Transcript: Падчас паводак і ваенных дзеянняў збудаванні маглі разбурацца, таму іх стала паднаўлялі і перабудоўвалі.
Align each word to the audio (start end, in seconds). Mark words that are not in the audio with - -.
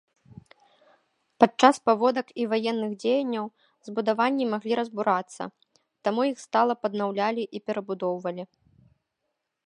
Падчас 1.41 1.75
паводак 1.89 2.27
і 2.43 2.45
ваенных 2.53 2.91
дзеянняў 3.03 3.45
збудаванні 3.89 4.45
маглі 4.53 4.73
разбурацца, 4.79 5.43
таму 6.07 6.21
іх 6.31 6.37
стала 6.45 6.73
паднаўлялі 6.87 7.43
і 7.59 7.61
перабудоўвалі. 7.69 8.43